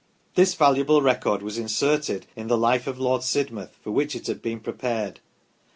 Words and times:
This 0.33 0.55
valuable 0.55 1.03
record 1.03 1.43
was 1.43 1.59
inserted 1.59 2.25
in" 2.35 2.47
The 2.47 2.57
Life 2.57 2.87
of 2.87 2.97
Lord 2.97 3.21
Sidmouth," 3.21 3.75
for 3.83 3.91
which 3.91 4.15
it 4.15 4.25
had 4.25 4.41
been 4.41 4.59
prepared. 4.59 5.19